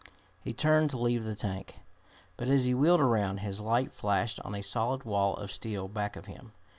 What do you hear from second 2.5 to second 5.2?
he wheeled around his light flashed on a solid